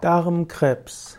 [0.00, 1.18] Darmkrebs.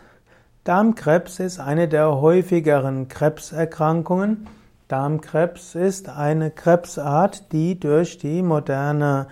[0.64, 4.48] Darmkrebs ist eine der häufigeren Krebserkrankungen.
[4.88, 9.28] Darmkrebs ist eine Krebsart, die durch die moderne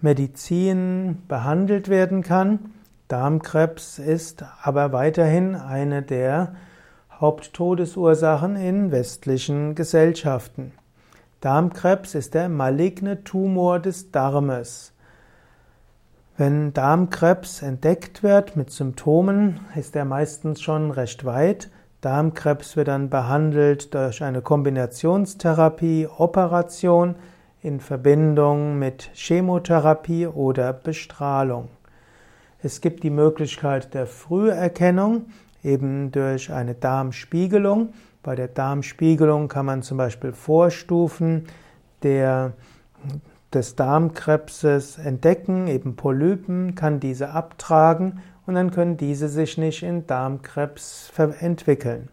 [0.00, 2.72] Medizin behandelt werden kann.
[3.06, 6.56] Darmkrebs ist aber weiterhin eine der
[7.20, 10.72] Haupttodesursachen in westlichen Gesellschaften.
[11.40, 14.92] Darmkrebs ist der maligne Tumor des Darmes.
[16.38, 21.70] Wenn Darmkrebs entdeckt wird mit Symptomen, ist er meistens schon recht weit.
[22.00, 27.16] Darmkrebs wird dann behandelt durch eine Kombinationstherapie, Operation
[27.60, 31.68] in Verbindung mit Chemotherapie oder Bestrahlung.
[32.62, 35.26] Es gibt die Möglichkeit der Früherkennung
[35.62, 37.92] eben durch eine Darmspiegelung.
[38.22, 41.44] Bei der Darmspiegelung kann man zum Beispiel Vorstufen
[42.02, 42.54] der
[43.54, 50.06] des Darmkrebses entdecken, eben Polypen, kann diese abtragen und dann können diese sich nicht in
[50.06, 52.08] Darmkrebs entwickeln.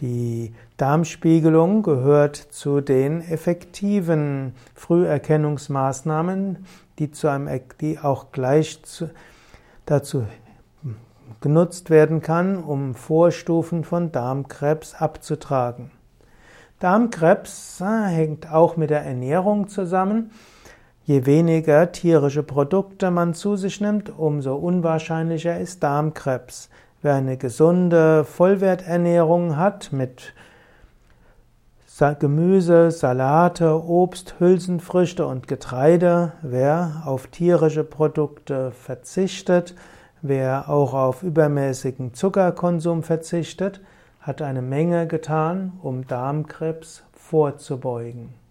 [0.00, 6.66] Die Darmspiegelung gehört zu den effektiven Früherkennungsmaßnahmen,
[6.98, 9.10] die, zu einem, die auch gleich zu,
[9.86, 10.24] dazu
[11.40, 15.90] genutzt werden kann, um Vorstufen von Darmkrebs abzutragen.
[16.80, 20.30] Darmkrebs äh, hängt auch mit der Ernährung zusammen.
[21.06, 26.70] Je weniger tierische Produkte man zu sich nimmt, umso unwahrscheinlicher ist Darmkrebs.
[27.02, 30.32] Wer eine gesunde Vollwerternährung hat mit
[32.18, 39.74] Gemüse, Salate, Obst, Hülsenfrüchte und Getreide, wer auf tierische Produkte verzichtet,
[40.22, 43.82] wer auch auf übermäßigen Zuckerkonsum verzichtet,
[44.20, 48.43] hat eine Menge getan, um Darmkrebs vorzubeugen.